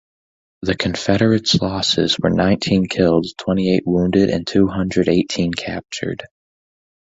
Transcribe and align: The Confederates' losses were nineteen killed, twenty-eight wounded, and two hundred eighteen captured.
The 0.63 0.75
Confederates' 0.75 1.61
losses 1.61 2.17
were 2.19 2.31
nineteen 2.31 2.87
killed, 2.87 3.27
twenty-eight 3.37 3.83
wounded, 3.85 4.31
and 4.31 4.47
two 4.47 4.67
hundred 4.67 5.07
eighteen 5.07 5.53
captured. 5.53 6.23